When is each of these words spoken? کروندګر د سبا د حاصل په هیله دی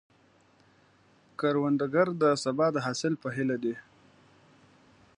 کروندګر 1.39 2.07
د 2.21 2.23
سبا 2.43 2.67
د 2.75 2.77
حاصل 2.85 3.13
په 3.23 3.29
هیله 3.35 3.57
دی 3.63 3.75